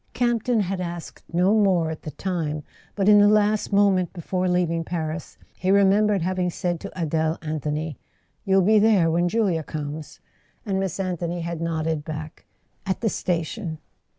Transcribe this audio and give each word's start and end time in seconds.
Campton 0.13 0.61
had 0.61 0.81
asked 0.81 1.21
no 1.31 1.53
more 1.53 1.91
at 1.91 2.01
the 2.01 2.09
time; 2.09 2.63
but 2.95 3.07
in 3.07 3.19
the 3.19 3.27
last 3.27 3.71
moment 3.71 4.11
before 4.13 4.47
leaving 4.49 4.83
Paris 4.83 5.37
he 5.59 5.69
remembered 5.69 6.23
having 6.23 6.49
said 6.49 6.79
to 6.79 6.91
Adele 6.99 7.37
Anthony: 7.43 7.99
"You'll 8.43 8.63
be 8.63 8.79
there 8.79 9.11
when 9.11 9.29
Julia 9.29 9.61
comes?" 9.61 10.19
and 10.65 10.79
Miss 10.79 10.99
Anthony 10.99 11.41
had 11.41 11.61
nodded 11.61 12.03
back: 12.03 12.47
"At 12.83 13.01
the 13.01 13.09
station." 13.09 13.77